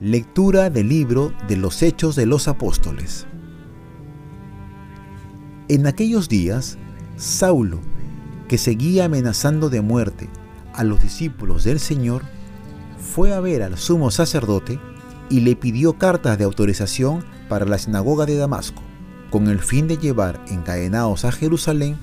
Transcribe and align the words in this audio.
Lectura 0.00 0.70
del 0.70 0.88
libro 0.88 1.34
de 1.46 1.58
los 1.58 1.82
Hechos 1.82 2.16
de 2.16 2.24
los 2.24 2.48
Apóstoles. 2.48 3.26
En 5.68 5.86
aquellos 5.86 6.30
días, 6.30 6.78
Saulo, 7.18 7.80
que 8.48 8.56
seguía 8.56 9.04
amenazando 9.04 9.68
de 9.68 9.82
muerte 9.82 10.30
a 10.72 10.84
los 10.84 11.02
discípulos 11.02 11.64
del 11.64 11.78
Señor, 11.80 12.22
fue 12.98 13.34
a 13.34 13.40
ver 13.40 13.62
al 13.62 13.76
sumo 13.76 14.10
sacerdote 14.10 14.80
y 15.28 15.40
le 15.40 15.54
pidió 15.54 15.98
cartas 15.98 16.38
de 16.38 16.44
autorización 16.44 17.22
para 17.50 17.66
la 17.66 17.76
sinagoga 17.76 18.24
de 18.24 18.36
Damasco, 18.36 18.82
con 19.30 19.48
el 19.48 19.60
fin 19.60 19.88
de 19.88 19.96
llevar 19.96 20.40
encadenados 20.48 21.24
a 21.24 21.32
Jerusalén 21.32 21.96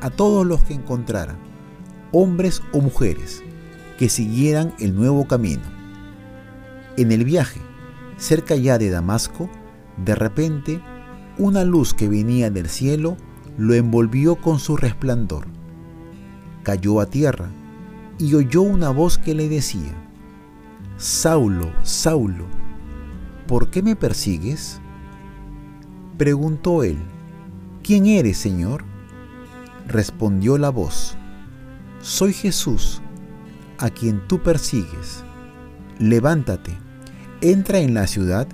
a 0.00 0.10
todos 0.10 0.46
los 0.46 0.62
que 0.64 0.74
encontraran, 0.74 1.38
hombres 2.12 2.62
o 2.72 2.80
mujeres, 2.80 3.42
que 3.98 4.08
siguieran 4.08 4.74
el 4.78 4.94
nuevo 4.94 5.26
camino 5.26 5.76
en 6.96 7.12
el 7.12 7.24
viaje, 7.24 7.60
cerca 8.16 8.56
ya 8.56 8.78
de 8.78 8.90
Damasco, 8.90 9.50
de 10.02 10.14
repente, 10.14 10.80
una 11.38 11.64
luz 11.64 11.92
que 11.92 12.08
venía 12.08 12.50
del 12.50 12.68
cielo 12.68 13.16
lo 13.58 13.74
envolvió 13.74 14.36
con 14.36 14.58
su 14.58 14.76
resplandor. 14.76 15.46
Cayó 16.62 17.00
a 17.00 17.06
tierra 17.06 17.50
y 18.18 18.34
oyó 18.34 18.62
una 18.62 18.90
voz 18.90 19.18
que 19.18 19.34
le 19.34 19.48
decía, 19.48 19.94
Saulo, 20.96 21.70
Saulo, 21.82 22.46
¿por 23.46 23.70
qué 23.70 23.82
me 23.82 23.94
persigues? 23.94 24.80
Preguntó 26.16 26.82
él, 26.82 26.98
¿quién 27.82 28.06
eres, 28.06 28.38
Señor? 28.38 28.84
Respondió 29.86 30.58
la 30.58 30.70
voz, 30.70 31.16
soy 32.00 32.32
Jesús, 32.32 33.00
a 33.78 33.90
quien 33.90 34.26
tú 34.26 34.42
persigues. 34.42 35.24
Levántate 35.98 36.86
entra 37.40 37.78
en 37.78 37.94
la 37.94 38.06
ciudad 38.06 38.48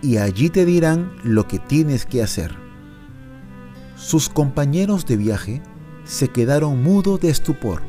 y 0.00 0.16
allí 0.16 0.48
te 0.48 0.64
dirán 0.64 1.12
lo 1.22 1.46
que 1.46 1.58
tienes 1.58 2.06
que 2.06 2.22
hacer. 2.22 2.54
Sus 3.96 4.28
compañeros 4.28 5.06
de 5.06 5.16
viaje 5.16 5.62
se 6.04 6.28
quedaron 6.28 6.82
mudos 6.82 7.20
de 7.20 7.30
estupor, 7.30 7.82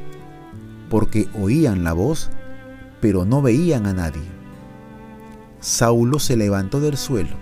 porque 0.90 1.28
oían 1.40 1.84
la 1.84 1.94
voz, 1.94 2.30
pero 3.02 3.26
no 3.26 3.42
veían 3.42 3.88
a 3.88 3.94
nadie. 3.94 4.22
Saulo 5.60 6.20
se 6.20 6.38
levantó 6.38 6.80
del 6.80 6.98
suelo, 6.98 7.36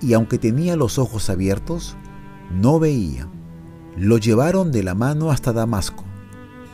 y 0.00 0.14
aunque 0.14 0.38
tenía 0.38 0.76
los 0.76 0.98
ojos 0.98 1.30
abiertos, 1.30 1.96
no 2.50 2.78
veía. 2.78 3.28
Lo 3.96 4.18
llevaron 4.18 4.72
de 4.72 4.82
la 4.82 4.94
mano 4.94 5.30
hasta 5.30 5.52
Damasco. 5.52 6.04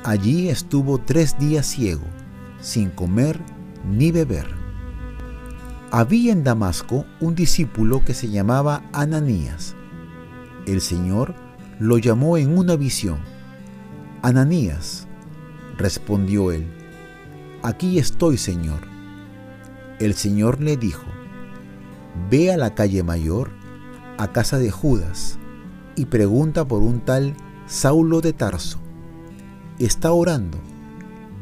Allí 0.05 0.49
estuvo 0.49 0.99
tres 0.99 1.39
días 1.39 1.67
ciego, 1.67 2.05
sin 2.61 2.91
comer 2.91 3.41
ni 3.89 4.13
beber. 4.13 4.47
Había 5.91 6.33
en 6.33 6.45
Damasco 6.45 7.05
un 7.21 7.35
discípulo 7.35 8.05
que 8.05 8.15
se 8.15 8.29
llamaba 8.29 8.83
Ananías. 8.93 9.75
El 10.67 10.81
Señor 10.81 11.35
lo 11.79 11.99
llamó 11.99 12.37
en 12.37 12.57
una 12.57 12.77
visión. 12.77 13.19
Ananías, 14.23 15.07
respondió 15.79 16.51
él, 16.53 16.67
aquí 17.63 17.99
estoy, 17.99 18.39
Señor. 18.39 18.81
El 19.99 20.15
Señor 20.15 20.61
le 20.61 20.77
dijo, 20.77 21.05
ve 22.31 22.53
a 22.53 22.57
la 22.57 22.75
calle 22.75 23.03
mayor, 23.03 23.51
a 24.19 24.33
casa 24.33 24.59
de 24.59 24.71
Judas, 24.71 25.39
y 25.95 26.07
pregunta 26.07 26.67
por 26.67 26.83
un 26.83 27.01
tal 27.01 27.35
Saulo 27.67 28.21
de 28.21 28.33
Tarso. 28.33 28.79
Está 29.79 30.13
orando, 30.13 30.59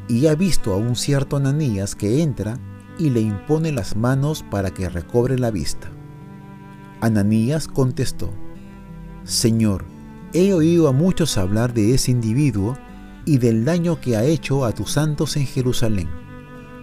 y 0.09 0.27
ha 0.27 0.35
visto 0.35 0.73
a 0.73 0.77
un 0.77 0.97
cierto 0.97 1.37
Ananías 1.37 1.95
que 1.95 2.23
entra 2.23 2.59
y 2.99 3.11
le 3.11 3.21
impone 3.21 3.73
las 3.73 3.97
manos 3.97 4.45
para 4.51 4.71
que 4.71 4.89
recobre 4.89 5.39
la 5.39 5.51
vista. 5.51 5.91
Ananías 7.01 7.69
contestó, 7.69 8.31
Señor, 9.25 9.85
he 10.33 10.53
oído 10.53 10.89
a 10.89 10.93
muchos 10.93 11.39
hablar 11.39 11.75
de 11.75 11.95
ese 11.95 12.11
individuo 12.11 12.77
y 13.25 13.39
del 13.39 13.65
daño 13.65 14.01
que 14.01 14.17
ha 14.17 14.25
hecho 14.25 14.65
a 14.65 14.73
tus 14.73 14.93
santos 14.93 15.37
en 15.37 15.47
Jerusalén. 15.47 16.09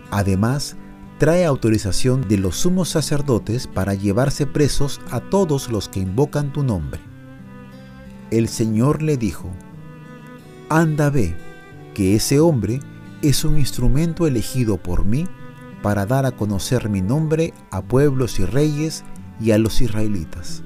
Además, 0.09 0.75
trae 1.21 1.45
autorización 1.45 2.27
de 2.27 2.39
los 2.39 2.55
sumos 2.55 2.89
sacerdotes 2.89 3.67
para 3.67 3.93
llevarse 3.93 4.47
presos 4.47 4.99
a 5.11 5.19
todos 5.19 5.69
los 5.69 5.87
que 5.87 5.99
invocan 5.99 6.51
tu 6.51 6.63
nombre. 6.63 6.99
El 8.31 8.47
Señor 8.47 9.03
le 9.03 9.17
dijo, 9.17 9.47
Anda 10.67 11.11
ve, 11.11 11.35
que 11.93 12.15
ese 12.15 12.39
hombre 12.39 12.79
es 13.21 13.45
un 13.45 13.59
instrumento 13.59 14.25
elegido 14.25 14.77
por 14.77 15.05
mí 15.05 15.27
para 15.83 16.07
dar 16.07 16.25
a 16.25 16.31
conocer 16.31 16.89
mi 16.89 17.03
nombre 17.03 17.53
a 17.69 17.83
pueblos 17.83 18.39
y 18.39 18.45
reyes 18.45 19.03
y 19.39 19.51
a 19.51 19.59
los 19.59 19.79
israelitas. 19.79 20.63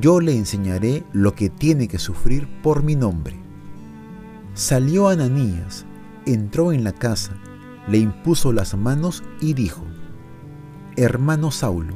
Yo 0.00 0.20
le 0.20 0.36
enseñaré 0.36 1.02
lo 1.12 1.34
que 1.34 1.50
tiene 1.50 1.88
que 1.88 1.98
sufrir 1.98 2.46
por 2.62 2.84
mi 2.84 2.94
nombre. 2.94 3.34
Salió 4.54 5.08
Ananías, 5.08 5.86
entró 6.24 6.72
en 6.72 6.84
la 6.84 6.92
casa, 6.92 7.32
le 7.88 7.98
impuso 7.98 8.52
las 8.52 8.76
manos 8.76 9.22
y 9.40 9.54
dijo, 9.54 9.84
Hermano 10.96 11.50
Saulo, 11.50 11.94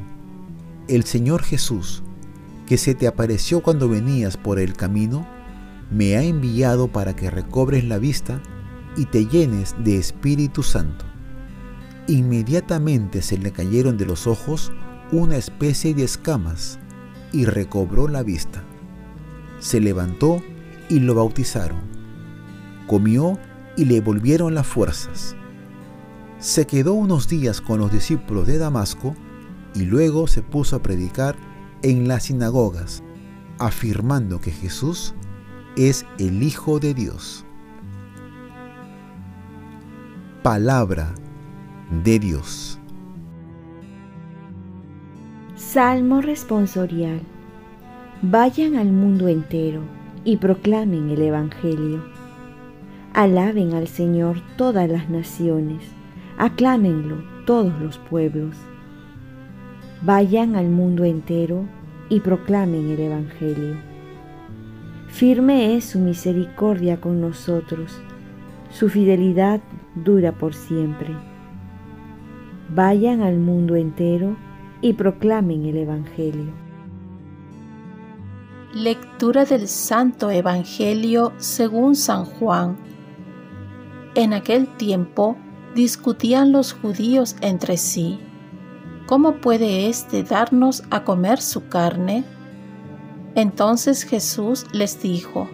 el 0.87 1.03
Señor 1.03 1.43
Jesús, 1.43 2.03
que 2.65 2.77
se 2.77 2.95
te 2.95 3.07
apareció 3.07 3.61
cuando 3.61 3.87
venías 3.87 4.37
por 4.37 4.59
el 4.59 4.73
camino, 4.73 5.25
me 5.89 6.17
ha 6.17 6.23
enviado 6.23 6.89
para 6.89 7.15
que 7.15 7.29
recobres 7.29 7.85
la 7.85 7.97
vista 7.97 8.41
y 8.97 9.05
te 9.05 9.25
llenes 9.25 9.75
de 9.83 9.97
Espíritu 9.97 10.63
Santo. 10.63 11.05
Inmediatamente 12.07 13.21
se 13.21 13.37
le 13.37 13.51
cayeron 13.51 13.97
de 13.97 14.05
los 14.05 14.27
ojos 14.27 14.73
una 15.11 15.37
especie 15.37 15.93
de 15.93 16.03
escamas 16.03 16.79
y 17.31 17.45
recobró 17.45 18.09
la 18.09 18.23
vista. 18.23 18.63
Se 19.59 19.79
levantó 19.79 20.41
y 20.89 20.99
lo 20.99 21.15
bautizaron. 21.15 21.79
Comió 22.87 23.39
y 23.77 23.85
le 23.85 24.01
volvieron 24.01 24.55
las 24.55 24.67
fuerzas. 24.67 25.36
Se 26.39 26.67
quedó 26.67 26.93
unos 26.93 27.27
días 27.27 27.61
con 27.61 27.79
los 27.79 27.91
discípulos 27.91 28.45
de 28.45 28.59
Damasco 28.59 29.15
y 29.73 29.85
luego 29.85 30.27
se 30.27 30.43
puso 30.43 30.75
a 30.75 30.83
predicar 30.83 31.35
en 31.81 32.07
las 32.07 32.23
sinagogas, 32.25 33.03
afirmando 33.57 34.39
que 34.39 34.51
Jesús 34.51 35.15
es 35.75 36.05
el 36.19 36.43
Hijo 36.43 36.79
de 36.79 36.93
Dios. 36.93 37.43
Palabra 40.43 41.15
de 42.03 42.19
Dios. 42.19 42.79
Salmo 45.55 46.21
responsorial. 46.21 47.21
Vayan 48.21 48.75
al 48.75 48.91
mundo 48.91 49.27
entero 49.27 49.81
y 50.23 50.37
proclamen 50.37 51.09
el 51.09 51.21
Evangelio. 51.23 52.03
Alaben 53.13 53.73
al 53.73 53.87
Señor 53.87 54.41
todas 54.55 54.87
las 54.87 55.09
naciones, 55.09 55.96
aclámenlo 56.37 57.17
todos 57.45 57.79
los 57.81 57.97
pueblos. 57.97 58.55
Vayan 60.01 60.55
al 60.55 60.69
mundo 60.69 61.03
entero 61.03 61.65
y 62.09 62.19
proclamen 62.19 62.89
el 62.89 62.99
Evangelio. 62.99 63.75
Firme 65.07 65.75
es 65.75 65.85
su 65.85 65.99
misericordia 65.99 67.01
con 67.01 67.19
nosotros, 67.19 67.99
su 68.69 68.89
fidelidad 68.89 69.61
dura 69.95 70.31
por 70.33 70.53
siempre 70.53 71.15
vayan 72.69 73.21
al 73.21 73.37
mundo 73.37 73.75
entero 73.75 74.35
y 74.81 74.93
proclamen 74.93 75.65
el 75.65 75.77
Evangelio. 75.77 76.51
Lectura 78.73 79.45
del 79.45 79.67
Santo 79.67 80.29
Evangelio 80.29 81.33
según 81.37 81.95
San 81.95 82.25
Juan. 82.25 82.77
En 84.15 84.33
aquel 84.33 84.67
tiempo 84.67 85.37
discutían 85.77 86.51
los 86.51 86.73
judíos 86.73 87.35
entre 87.39 87.77
sí, 87.77 88.19
¿cómo 89.05 89.35
puede 89.35 89.87
éste 89.87 90.23
darnos 90.23 90.83
a 90.89 91.03
comer 91.03 91.39
su 91.39 91.67
carne? 91.67 92.23
Entonces 93.35 94.01
Jesús 94.01 94.65
les 94.73 94.99
dijo, 95.03 95.47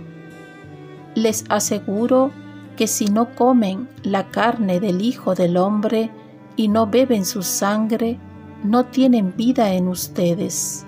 les 1.14 1.44
aseguro 1.50 2.32
que 2.78 2.88
si 2.88 3.08
no 3.08 3.36
comen 3.36 3.90
la 4.02 4.30
carne 4.30 4.80
del 4.80 5.02
Hijo 5.02 5.36
del 5.36 5.58
Hombre, 5.58 6.10
y 6.56 6.70
no 6.70 6.88
beben 6.88 7.26
su 7.26 7.42
sangre, 7.42 8.18
no 8.64 8.86
tienen 8.86 9.36
vida 9.36 9.74
en 9.74 9.90
ustedes. 9.90 10.86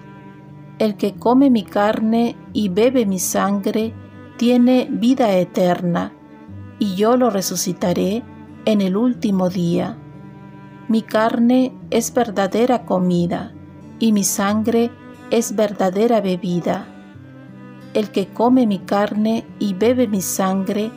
El 0.79 0.95
que 0.95 1.15
come 1.15 1.49
mi 1.49 1.63
carne 1.63 2.37
y 2.53 2.69
bebe 2.69 3.05
mi 3.05 3.19
sangre, 3.19 3.93
tiene 4.37 4.87
vida 4.89 5.33
eterna, 5.35 6.13
y 6.79 6.95
yo 6.95 7.17
lo 7.17 7.29
resucitaré 7.29 8.23
en 8.65 8.81
el 8.81 8.97
último 8.97 9.49
día. 9.49 9.97
Mi 10.87 11.01
carne 11.01 11.73
es 11.91 12.13
verdadera 12.13 12.85
comida, 12.85 13.53
y 13.99 14.11
mi 14.11 14.23
sangre 14.23 14.91
es 15.31 15.55
verdadera 15.55 16.21
bebida. 16.21 16.87
El 17.93 18.09
que 18.11 18.27
come 18.27 18.67
mi 18.67 18.79
carne 18.79 19.45
y 19.59 19.73
bebe 19.73 20.07
mi 20.07 20.21
sangre, 20.21 20.91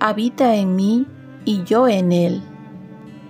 habita 0.00 0.54
en 0.54 0.76
mí 0.76 1.06
y 1.44 1.64
yo 1.64 1.88
en 1.88 2.12
él. 2.12 2.42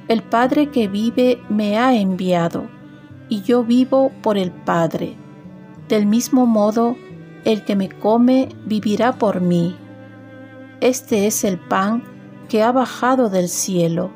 El 0.09 0.23
Padre 0.23 0.71
que 0.71 0.89
vive 0.89 1.41
me 1.49 1.79
ha 1.79 1.95
enviado, 1.95 2.67
y 3.29 3.43
yo 3.43 3.65
vivo 3.65 4.13
por 4.23 4.37
el 4.37 4.51
Padre. 4.51 5.17
Del 5.89 6.07
mismo 6.07 6.47
modo, 6.47 6.97
el 7.45 7.65
que 7.65 7.77
me 7.77 7.89
come 7.89 8.49
vivirá 8.67 9.13
por 9.13 9.41
mí. 9.41 9.77
Este 10.81 11.27
es 11.27 11.45
el 11.45 11.59
pan 11.59 12.14
que 12.55 12.63
ha 12.63 12.71
bajado 12.71 13.31
del 13.31 13.49
cielo, 13.49 14.13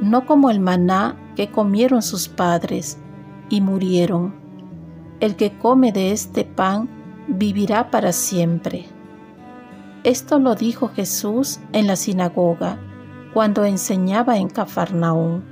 no 0.00 0.26
como 0.26 0.48
el 0.48 0.60
maná 0.60 1.16
que 1.34 1.50
comieron 1.50 2.02
sus 2.02 2.28
padres 2.28 2.98
y 3.48 3.60
murieron. 3.62 4.32
El 5.18 5.34
que 5.34 5.58
come 5.58 5.90
de 5.90 6.12
este 6.12 6.44
pan 6.44 6.88
vivirá 7.26 7.90
para 7.90 8.12
siempre. 8.12 8.86
Esto 10.04 10.38
lo 10.38 10.54
dijo 10.54 10.86
Jesús 10.86 11.58
en 11.72 11.88
la 11.88 11.96
sinagoga 11.96 12.78
cuando 13.32 13.64
enseñaba 13.64 14.38
en 14.38 14.50
Cafarnaúm. 14.50 15.42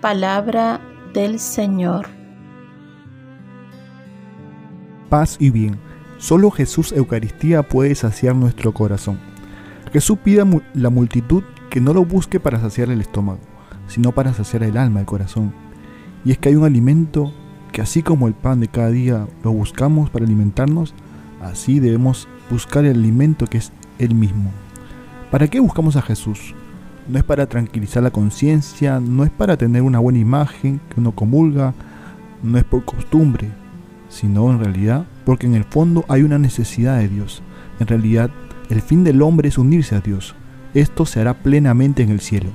Palabra 0.00 0.80
del 1.12 1.38
Señor. 1.38 2.06
Paz 5.10 5.36
y 5.38 5.50
bien. 5.50 5.78
Solo 6.16 6.50
Jesús 6.50 6.92
Eucaristía 6.92 7.62
puede 7.62 7.94
saciar 7.94 8.34
nuestro 8.34 8.72
corazón. 8.72 9.27
Jesús 9.88 10.18
pide 10.22 10.42
a 10.42 10.46
la 10.74 10.90
multitud 10.90 11.42
que 11.70 11.80
no 11.80 11.92
lo 11.92 12.04
busque 12.04 12.40
para 12.40 12.60
saciar 12.60 12.90
el 12.90 13.00
estómago, 13.00 13.40
sino 13.86 14.12
para 14.12 14.32
saciar 14.34 14.62
el 14.62 14.76
alma, 14.76 15.00
el 15.00 15.06
corazón. 15.06 15.52
Y 16.24 16.32
es 16.32 16.38
que 16.38 16.50
hay 16.50 16.56
un 16.56 16.64
alimento 16.64 17.32
que 17.72 17.82
así 17.82 18.02
como 18.02 18.28
el 18.28 18.34
pan 18.34 18.60
de 18.60 18.68
cada 18.68 18.90
día 18.90 19.26
lo 19.44 19.52
buscamos 19.52 20.10
para 20.10 20.24
alimentarnos, 20.24 20.94
así 21.40 21.80
debemos 21.80 22.28
buscar 22.50 22.84
el 22.84 22.98
alimento 22.98 23.46
que 23.46 23.58
es 23.58 23.72
Él 23.98 24.14
mismo. 24.14 24.50
¿Para 25.30 25.48
qué 25.48 25.60
buscamos 25.60 25.96
a 25.96 26.02
Jesús? 26.02 26.54
No 27.06 27.18
es 27.18 27.24
para 27.24 27.46
tranquilizar 27.46 28.02
la 28.02 28.10
conciencia, 28.10 29.00
no 29.00 29.24
es 29.24 29.30
para 29.30 29.56
tener 29.56 29.82
una 29.82 29.98
buena 29.98 30.18
imagen 30.18 30.80
que 30.88 31.00
uno 31.00 31.12
comulga, 31.12 31.74
no 32.42 32.58
es 32.58 32.64
por 32.64 32.84
costumbre, 32.84 33.50
sino 34.08 34.50
en 34.50 34.60
realidad 34.60 35.06
porque 35.24 35.46
en 35.46 35.54
el 35.54 35.64
fondo 35.64 36.04
hay 36.08 36.22
una 36.22 36.38
necesidad 36.38 36.98
de 36.98 37.08
Dios. 37.08 37.42
En 37.80 37.86
realidad, 37.86 38.30
el 38.68 38.82
fin 38.82 39.04
del 39.04 39.22
hombre 39.22 39.48
es 39.48 39.58
unirse 39.58 39.94
a 39.94 40.00
Dios. 40.00 40.34
Esto 40.74 41.06
se 41.06 41.20
hará 41.20 41.34
plenamente 41.34 42.02
en 42.02 42.10
el 42.10 42.20
cielo. 42.20 42.50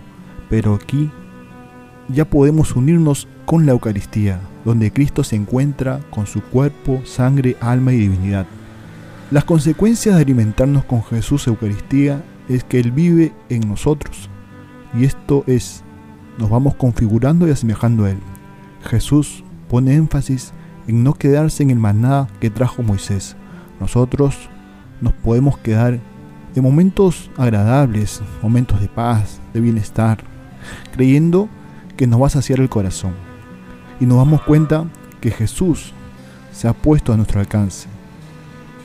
Pero 0.50 0.76
aquí 0.76 1.10
ya 2.10 2.26
podemos 2.26 2.76
unirnos 2.76 3.28
con 3.46 3.66
la 3.66 3.72
Eucaristía, 3.72 4.40
donde 4.66 4.92
Cristo 4.92 5.24
se 5.24 5.36
encuentra 5.36 6.00
con 6.12 6.28
su 6.28 6.42
cuerpo, 6.42 7.02
sangre, 7.06 7.58
alma 7.60 7.94
y 7.94 7.98
divinidad. 7.98 8.46
Las 9.32 9.46
consecuencias 9.46 10.16
de 10.16 10.22
alimentarnos 10.22 10.86
con 10.86 11.04
Jesús 11.04 11.48
Eucaristía 11.48 12.24
es 12.48 12.64
que 12.64 12.80
Él 12.80 12.92
vive 12.92 13.34
en 13.50 13.68
nosotros. 13.68 14.30
Y 14.94 15.06
esto 15.06 15.44
es, 15.48 15.84
nos 16.38 16.50
vamos 16.50 16.76
configurando 16.76 17.48
y 17.48 17.52
asemejando 17.52 18.06
a 18.06 18.12
Él. 18.12 18.20
Jesús 18.84 19.44
pone 19.70 19.96
énfasis 19.96 20.54
en 20.88 21.04
no 21.04 21.14
quedarse 21.14 21.64
en 21.64 21.72
el 21.72 21.80
maná 21.80 22.28
que 22.40 22.52
trajo 22.52 22.84
Moisés. 22.84 23.36
Nosotros 23.80 24.50
nos 25.04 25.14
podemos 25.14 25.58
quedar 25.58 26.00
en 26.56 26.64
momentos 26.64 27.30
agradables, 27.38 28.22
momentos 28.42 28.80
de 28.80 28.88
paz, 28.88 29.42
de 29.54 29.60
bienestar, 29.60 30.24
creyendo 30.94 31.50
que 31.98 32.08
nos 32.08 32.22
va 32.22 32.28
a 32.28 32.32
saciar 32.32 32.62
el 32.62 32.70
corazón. 32.70 33.12
Y 34.00 34.06
nos 34.06 34.18
damos 34.18 34.42
cuenta 34.44 34.86
que 35.20 35.30
Jesús 35.30 35.94
se 36.54 36.68
ha 36.68 36.74
puesto 36.74 37.12
a 37.12 37.18
nuestro 37.18 37.42
alcance. 37.42 37.88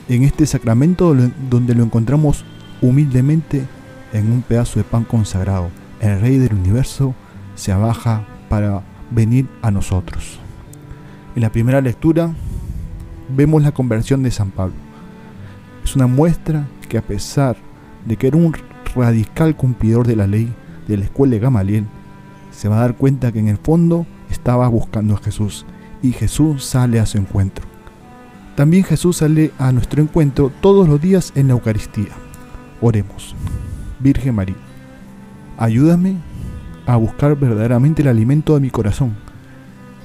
En 0.09 0.23
este 0.23 0.45
sacramento 0.45 1.15
donde 1.49 1.75
lo 1.75 1.83
encontramos 1.83 2.43
humildemente 2.81 3.65
en 4.11 4.31
un 4.31 4.41
pedazo 4.41 4.79
de 4.79 4.83
pan 4.83 5.05
consagrado, 5.05 5.69
el 6.01 6.19
Rey 6.19 6.37
del 6.37 6.53
universo 6.53 7.15
se 7.55 7.71
abaja 7.71 8.25
para 8.49 8.81
venir 9.11 9.47
a 9.61 9.71
nosotros. 9.71 10.39
En 11.35 11.43
la 11.43 11.51
primera 11.51 11.79
lectura 11.79 12.33
vemos 13.29 13.61
la 13.61 13.71
conversión 13.71 14.23
de 14.23 14.31
San 14.31 14.51
Pablo. 14.51 14.88
Es 15.89 15.95
una 15.95 16.05
muestra 16.05 16.67
que 16.87 16.99
a 16.99 17.01
pesar 17.01 17.57
de 18.05 18.15
que 18.15 18.27
era 18.27 18.37
un 18.37 18.53
radical 18.95 19.55
cumplidor 19.55 20.05
de 20.05 20.15
la 20.15 20.27
ley 20.27 20.53
de 20.87 20.97
la 20.97 21.05
escuela 21.05 21.33
de 21.33 21.39
Gamaliel, 21.39 21.87
se 22.51 22.69
va 22.69 22.77
a 22.77 22.81
dar 22.81 22.95
cuenta 22.95 23.31
que 23.31 23.39
en 23.39 23.47
el 23.47 23.57
fondo 23.57 24.05
estaba 24.29 24.67
buscando 24.67 25.15
a 25.15 25.17
Jesús 25.17 25.65
y 26.03 26.11
Jesús 26.11 26.63
sale 26.63 26.99
a 26.99 27.07
su 27.07 27.17
encuentro. 27.17 27.65
También 28.55 28.83
Jesús 28.83 29.17
sale 29.17 29.51
a 29.57 29.71
nuestro 29.71 30.03
encuentro 30.03 30.51
todos 30.61 30.87
los 30.87 31.01
días 31.01 31.33
en 31.33 31.47
la 31.47 31.53
Eucaristía. 31.53 32.13
Oremos. 32.81 33.35
Virgen 33.99 34.35
María, 34.35 34.57
ayúdame 35.57 36.17
a 36.85 36.97
buscar 36.97 37.35
verdaderamente 37.35 38.03
el 38.03 38.09
alimento 38.09 38.53
de 38.53 38.59
mi 38.59 38.69
corazón 38.69 39.15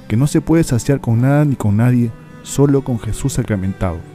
que 0.07 0.17
no 0.17 0.25
se 0.25 0.41
puede 0.41 0.63
saciar 0.63 0.99
con 0.99 1.21
nada 1.21 1.45
ni 1.45 1.55
con 1.55 1.77
nadie, 1.77 2.09
solo 2.41 2.83
con 2.83 2.97
Jesús 2.97 3.33
sacramentado. 3.33 4.14